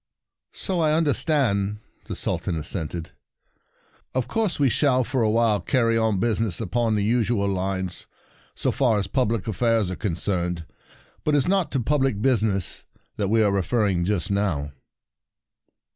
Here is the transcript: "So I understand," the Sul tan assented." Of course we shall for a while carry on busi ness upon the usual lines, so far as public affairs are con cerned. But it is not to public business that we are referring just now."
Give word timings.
"So 0.55 0.79
I 0.79 0.93
understand," 0.93 1.77
the 2.07 2.15
Sul 2.15 2.39
tan 2.39 2.55
assented." 2.55 3.11
Of 4.15 4.27
course 4.27 4.59
we 4.59 4.67
shall 4.67 5.03
for 5.03 5.21
a 5.21 5.29
while 5.29 5.59
carry 5.61 5.95
on 5.95 6.19
busi 6.19 6.41
ness 6.41 6.59
upon 6.59 6.95
the 6.95 7.03
usual 7.03 7.47
lines, 7.47 8.07
so 8.55 8.71
far 8.71 8.97
as 8.97 9.05
public 9.05 9.47
affairs 9.47 9.91
are 9.91 9.95
con 9.95 10.15
cerned. 10.15 10.65
But 11.23 11.35
it 11.35 11.37
is 11.37 11.47
not 11.47 11.71
to 11.73 11.79
public 11.81 12.19
business 12.19 12.85
that 13.17 13.27
we 13.29 13.43
are 13.43 13.51
referring 13.51 14.03
just 14.03 14.31
now." 14.31 14.71